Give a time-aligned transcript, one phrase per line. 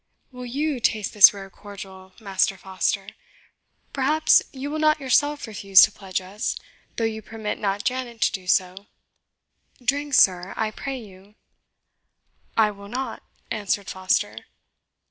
[0.31, 3.05] "Will YOU taste this rare cordial, Master Foster?
[3.93, 6.57] Perhaps you will not yourself refuse to pledge us,
[6.95, 8.87] though you permit not Janet to do so.
[9.79, 11.35] Drink, sir, I pray you."
[12.57, 14.47] "I will not," answered Foster.